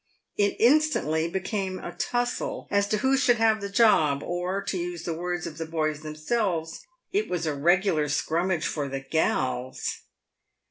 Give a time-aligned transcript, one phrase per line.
[0.35, 5.03] It instantly became a tussel as to who should have the job, or, to use
[5.03, 6.79] the words of the boys themselves,"
[7.11, 9.85] it was a regular scrummage for the gals."